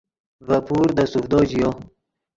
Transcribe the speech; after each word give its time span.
ڤے 0.47 0.57
پور 0.67 0.87
دے 0.97 1.03
سوڤدو 1.11 1.39
ژیو 1.49 1.69